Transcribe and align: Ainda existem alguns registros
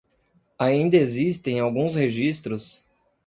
Ainda 0.57 0.97
existem 0.97 1.59
alguns 1.59 1.95
registros 1.95 2.83